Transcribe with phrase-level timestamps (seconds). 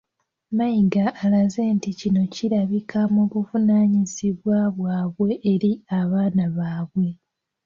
[0.57, 7.07] Mayiga alaze nti kino kirabikira mu buvunaanyizibwa bwabwe eri abaana baabwe.